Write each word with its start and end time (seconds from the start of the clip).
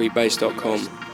Here. 0.00 1.09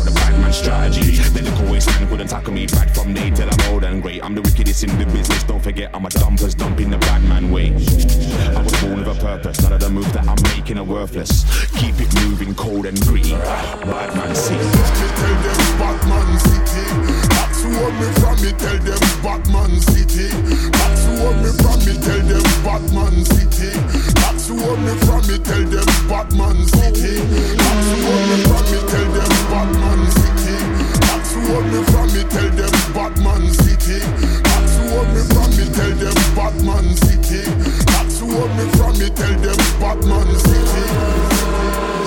out 0.00 0.06
the 0.06 0.12
Batman 0.12 0.52
strategy. 0.52 1.16
They 1.30 1.42
look 1.42 1.58
away, 1.60 1.80
stand, 1.80 2.08
couldn't 2.08 2.28
tackle 2.28 2.52
me 2.52 2.66
Bad 2.66 2.94
from 2.94 3.12
me 3.12 3.30
till 3.30 3.48
I'm 3.48 3.72
old 3.72 3.84
and 3.84 4.02
great. 4.02 4.22
I'm 4.24 4.34
the 4.34 4.42
wickedest 4.42 4.84
in 4.84 4.96
the 4.98 5.04
business. 5.06 5.42
Don't 5.44 5.62
forget, 5.62 5.90
I'm 5.94 6.04
a 6.06 6.08
dumpers 6.10 6.54
dumping 6.54 6.90
the 6.90 6.98
Batman 6.98 7.50
way. 7.50 7.68
I 8.56 8.62
was 8.62 8.72
born 8.80 8.98
with 8.98 9.08
a 9.08 9.20
purpose. 9.20 9.62
None 9.62 9.72
of 9.72 9.80
the 9.80 9.90
moves 9.90 10.12
that 10.12 10.26
I'm 10.26 10.40
making 10.56 10.78
are 10.78 10.84
worthless. 10.84 11.44
Keep 11.78 12.00
it 12.00 12.12
moving, 12.24 12.54
cold 12.54 12.86
and 12.86 13.00
gritty. 13.02 13.32
Batman 13.32 14.34
City. 14.34 14.58
Tell 15.20 15.36
them 15.42 15.78
Batman 15.78 16.38
City. 16.38 16.86
That's 17.28 17.62
who 17.62 17.70
me 17.70 18.08
from 18.20 18.36
me. 18.42 18.50
Tell 18.52 18.78
them 18.78 19.02
Batman 19.22 19.80
City. 19.80 20.28
That's 20.70 21.04
who 21.06 21.14
me 21.42 21.50
from 21.60 21.78
me. 21.84 21.94
Tell 22.00 22.22
them 22.26 22.46
Batman 22.64 23.24
City 23.24 24.19
hold 24.60 24.80
me 24.80 24.92
from 25.06 25.22
me, 25.26 25.36
tell 25.38 25.64
them 25.64 25.88
Batman 26.08 26.58
City. 26.68 27.16
Cops 27.56 27.88
who 27.90 27.98
want 28.04 28.24
me 28.28 28.36
from 28.44 28.64
me, 28.68 28.78
tell 28.92 29.08
them 29.16 29.32
Batman 29.48 30.02
City. 30.10 30.56
Cops 31.06 31.32
who 31.32 31.40
want 31.52 31.66
me 31.72 31.80
from 31.90 32.08
me, 32.12 32.22
tell 32.28 32.50
them 32.58 32.74
Batman 32.94 33.44
City. 33.60 34.00
Cops 34.44 34.74
who 34.76 34.84
want 34.94 35.08
me 35.14 35.22
from 35.32 35.50
me, 35.56 35.64
tell 35.76 35.94
them 36.02 36.16
Batman 36.36 36.86
City. 36.96 37.42
Cops 37.86 38.20
who 38.20 38.26
want 38.26 38.52
me 38.56 38.64
from 38.76 38.92
me, 38.98 39.08
tell 39.10 39.36
them 39.40 39.58
Batman 39.80 40.28
City. 40.38 41.99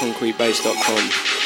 concretebase.com. 0.00 1.39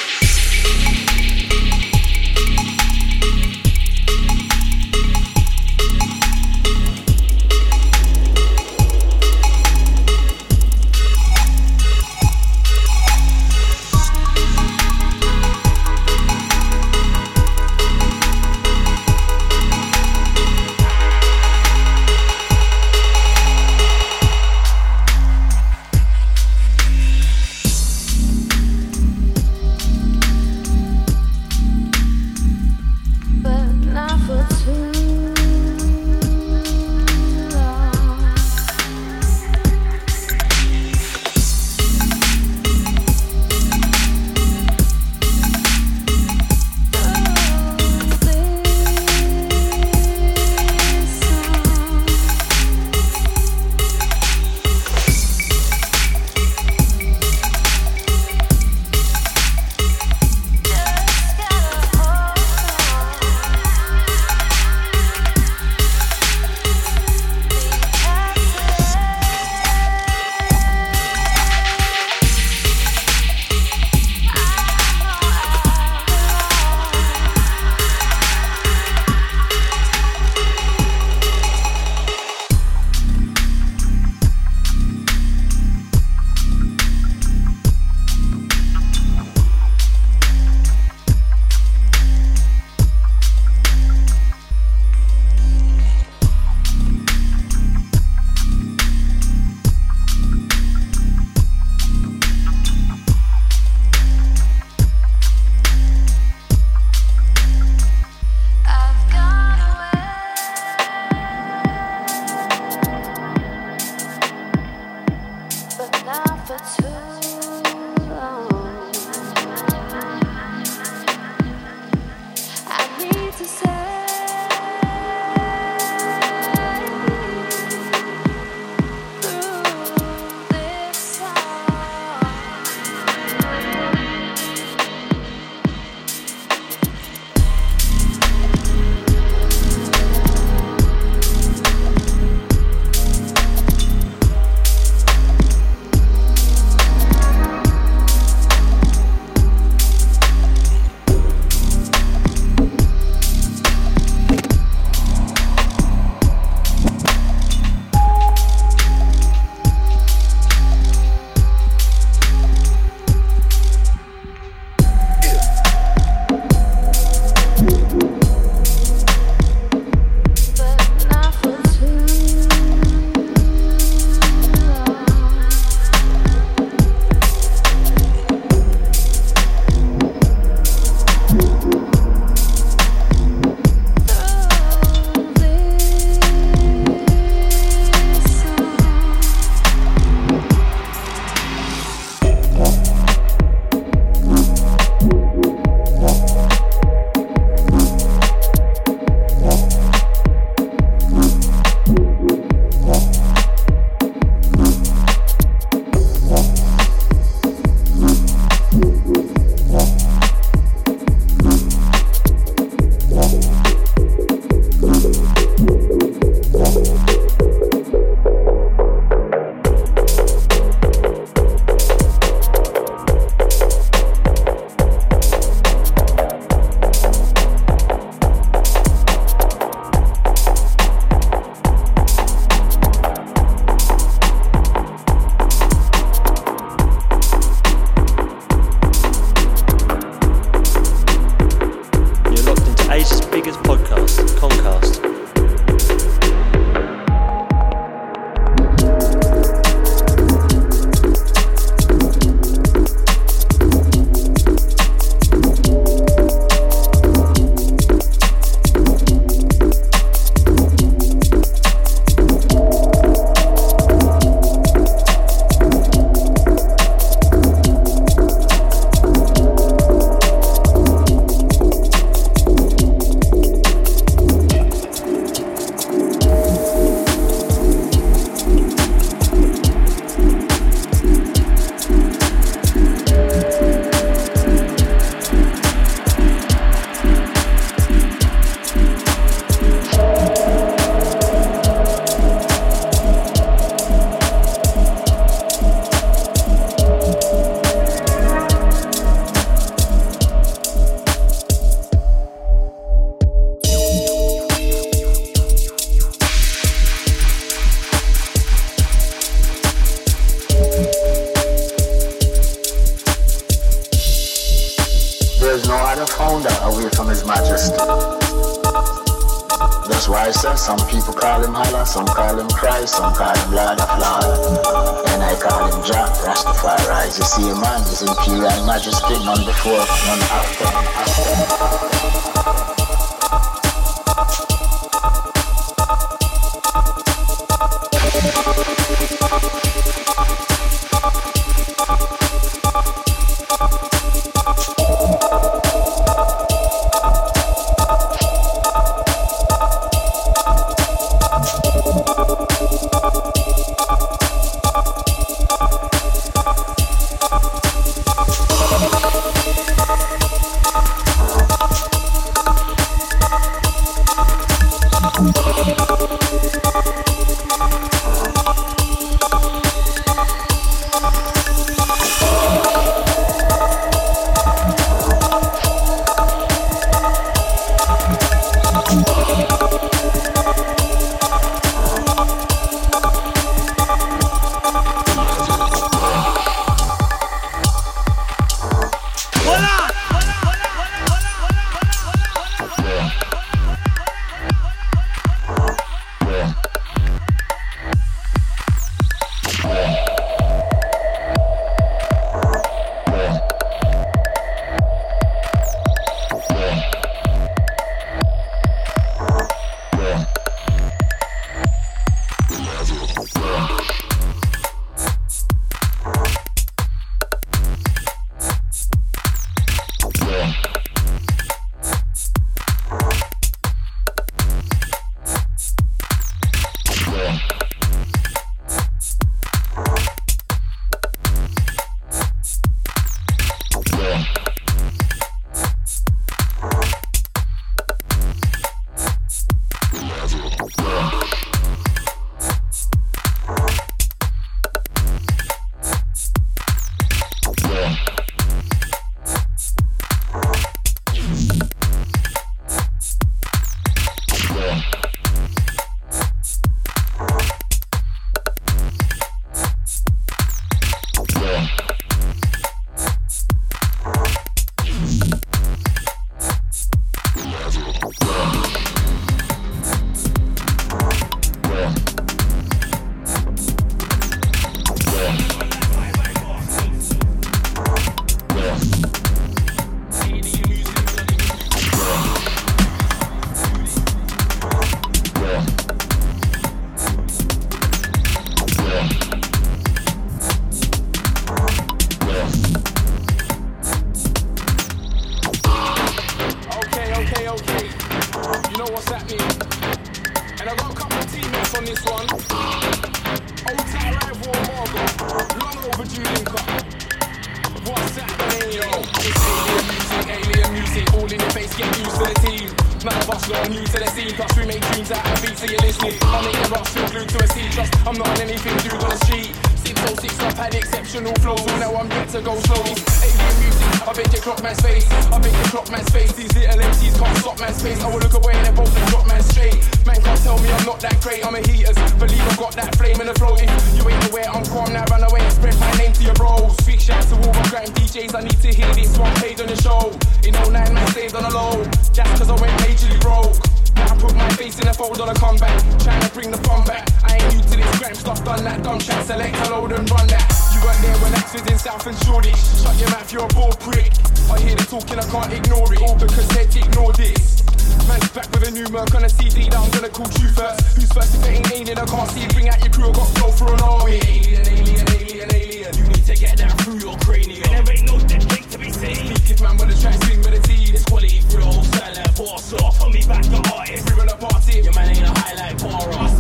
New 558.75 558.89
merch 558.91 559.15
on 559.15 559.23
a 559.23 559.29
CD. 559.29 559.71
that 559.71 559.79
I'm 559.79 559.89
gonna 559.93 560.09
call 560.09 560.27
you 560.43 560.51
first. 560.51 560.99
Who's 560.99 561.13
first 561.13 561.37
if 561.37 561.47
it 561.47 561.63
ain't 561.63 561.71
alien? 561.71 561.97
I 561.97 562.07
can't 562.07 562.29
see. 562.31 562.43
Bring 562.49 562.69
out 562.69 562.83
your 562.83 562.91
crew, 562.91 563.07
I 563.09 563.13
got 563.13 563.31
flow 563.39 563.53
for 563.55 563.73
an 563.73 563.79
army. 563.79 564.19
Alien, 564.19 564.67
alien, 564.67 565.07
alien, 565.15 565.55
alien. 565.55 565.95
You 565.95 566.03
need 566.11 566.27
to 566.27 566.35
get 566.35 566.59
that 566.59 566.75
through 566.83 566.99
your 566.99 567.17
cranium. 567.23 567.63
And 567.71 567.87
there 567.87 567.95
ain't 567.95 568.11
no 568.11 568.19
dead 568.27 568.43
link 568.51 568.69
to 568.75 568.79
be 568.79 568.91
seen. 568.91 569.31
This 569.47 569.63
man 569.63 569.79
with 569.79 569.95
a 569.95 570.03
track 570.03 570.19
swing 570.25 570.43
with 570.43 570.59
a 570.59 570.63
team. 570.67 570.91
This 570.91 571.05
quality 571.05 571.39
through 571.47 571.63
the 571.63 571.71
whole 571.71 571.85
style 571.87 572.19
boss. 572.35 572.73
Offer 572.75 573.11
me 573.11 573.23
back 573.23 573.47
the 573.47 573.63
artist. 573.71 574.11
We're 574.11 574.25
in 574.25 574.29
a 574.29 574.37
party. 574.43 574.81
Your 574.83 574.93
man 574.95 575.07
ain't 575.07 575.23
a 575.23 575.31
highlight 575.31 575.79
bar. 575.79 576.34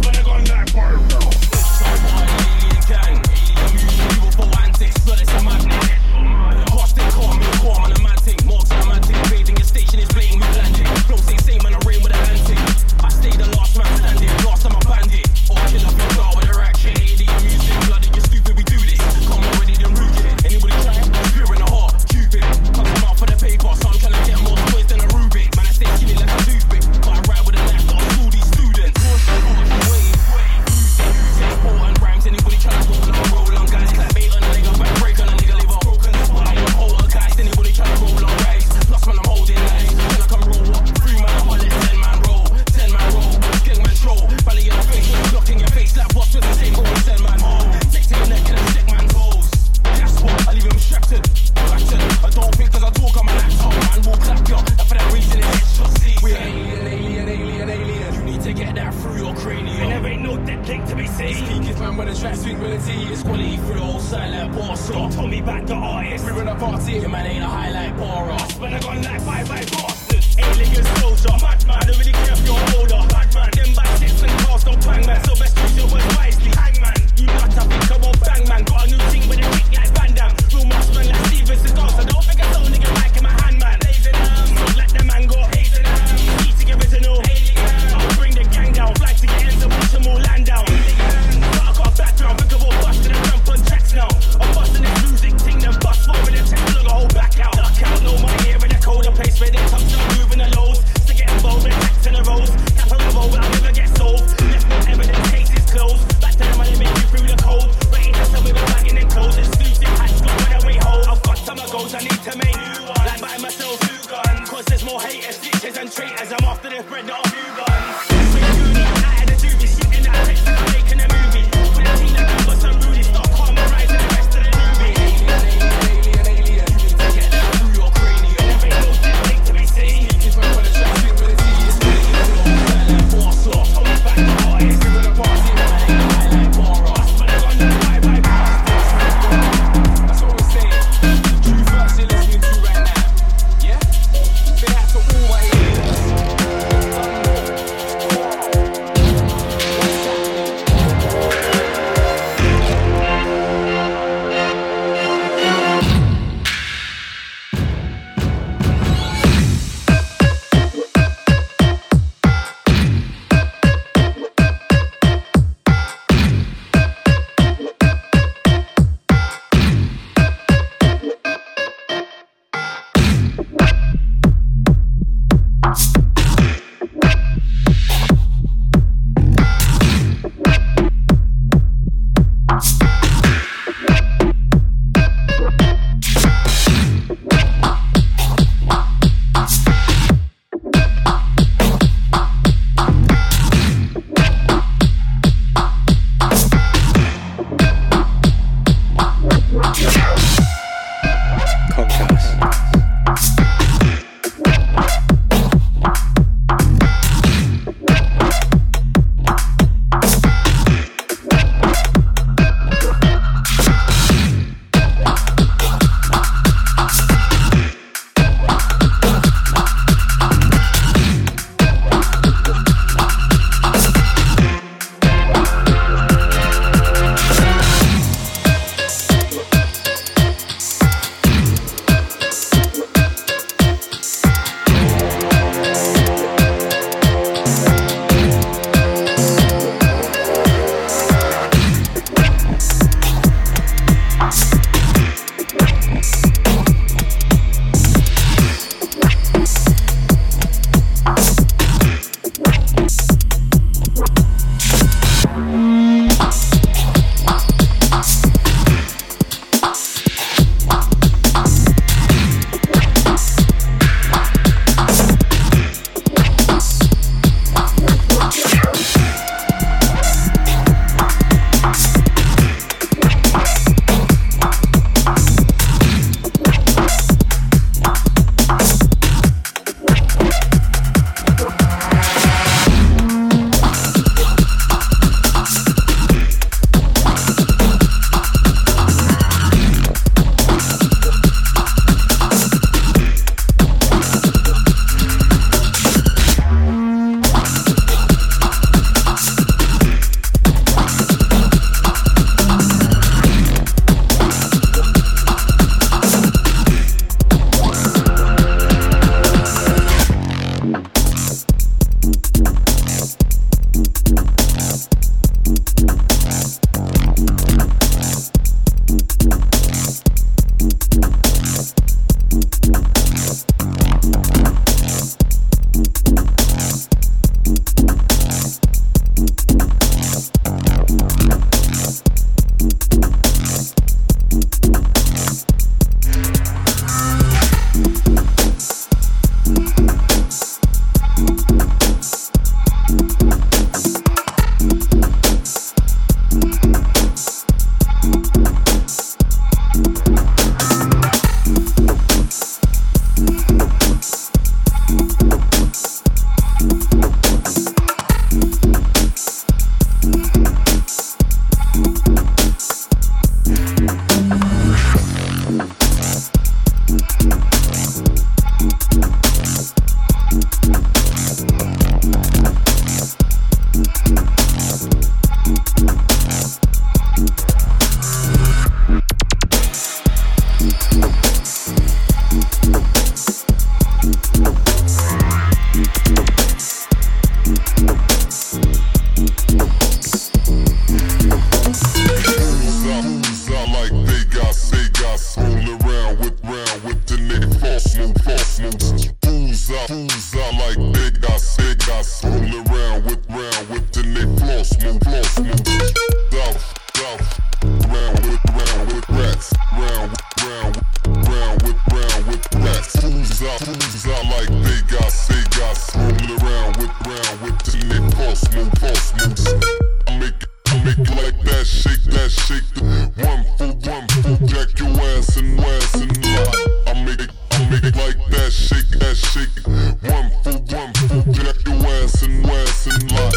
and 432.25 432.47
west 432.47 432.87
and 432.87 433.13
light. 433.13 433.34